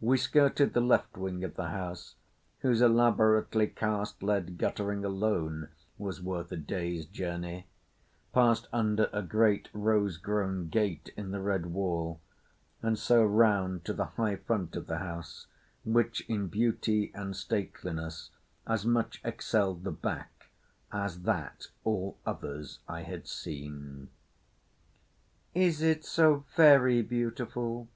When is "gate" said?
10.68-11.12